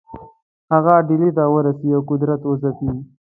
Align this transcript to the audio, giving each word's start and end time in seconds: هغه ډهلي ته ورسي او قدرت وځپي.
هغه 0.71 0.95
ډهلي 1.07 1.29
ته 1.37 1.43
ورسي 1.55 1.89
او 1.95 2.01
قدرت 2.09 2.41
وځپي. 2.45 2.89